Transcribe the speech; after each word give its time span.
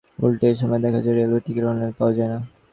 উল্টো 0.19 0.45
এ 0.47 0.53
সময় 0.55 0.81
দেখা 0.85 0.99
যায়, 1.05 1.15
রেলওয়ের 1.15 1.43
টিকিট 1.45 1.63
অনলাইনে 1.63 1.97
পাওয়া 1.99 2.13
যায় 2.17 2.29
না। 2.33 2.39